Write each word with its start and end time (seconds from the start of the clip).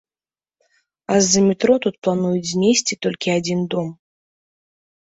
А 1.15 1.17
з-за 1.25 1.41
метро 1.49 1.77
тут 1.87 1.95
плануюць 2.09 2.49
знесці 2.55 2.93
толькі 3.07 3.37
адзін 3.37 3.59
дом. 3.79 3.97